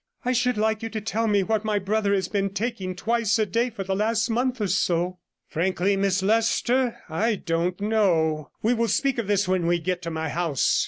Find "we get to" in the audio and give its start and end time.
9.67-10.09